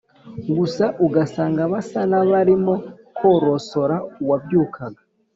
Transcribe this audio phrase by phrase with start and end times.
[0.57, 2.73] gusa ugasanga basa n’abarimo
[3.17, 5.01] korosora uwabyukaga.